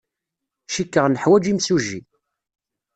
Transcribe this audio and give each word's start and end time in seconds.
Cikkeɣ 0.73 1.05
neḥwaj 1.07 1.45
imsujji. 1.51 2.01